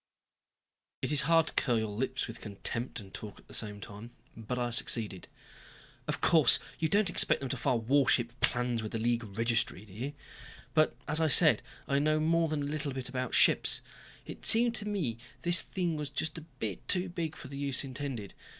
It 1.03 1.11
is 1.11 1.21
hard 1.29 1.45
to 1.45 1.53
curl 1.53 1.77
your 1.77 1.87
lips 1.89 2.25
with 2.27 2.41
contempt 2.41 2.99
and 2.99 3.13
talk 3.13 3.37
at 3.37 3.47
the 3.47 3.53
same 3.53 3.79
time, 3.79 4.09
but 4.35 4.57
I 4.57 4.71
succeeded. 4.71 5.27
"Of 6.07 6.21
course. 6.21 6.57
You 6.79 6.87
don't 6.87 7.11
expect 7.11 7.39
them 7.41 7.49
to 7.49 7.57
file 7.57 7.79
warship 7.79 8.33
plans 8.39 8.81
with 8.81 8.93
the 8.93 8.97
League 8.97 9.23
Registry, 9.37 9.85
do 9.85 9.93
you? 9.93 10.13
But, 10.73 10.95
as 11.07 11.21
I 11.21 11.27
said, 11.27 11.61
I 11.87 11.99
know 11.99 12.19
more 12.19 12.49
than 12.49 12.63
a 12.63 12.65
little 12.65 12.93
bit 12.93 13.09
about 13.09 13.35
ships. 13.35 13.83
It 14.25 14.43
seemed 14.43 14.73
to 14.77 14.87
me 14.87 15.19
this 15.43 15.61
thing 15.61 15.97
was 15.97 16.09
just 16.09 16.39
too 16.87 17.09
big 17.09 17.35
for 17.35 17.47
the 17.47 17.57
use 17.59 17.83
intended. 17.83 18.33